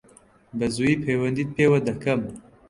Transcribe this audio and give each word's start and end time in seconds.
بەزوویی 0.57 1.01
پەیوەندیت 1.03 1.49
پێوە 1.57 1.79
دەکەم. 1.87 2.21